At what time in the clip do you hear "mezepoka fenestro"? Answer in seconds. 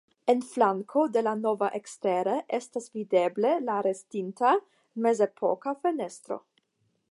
5.07-6.43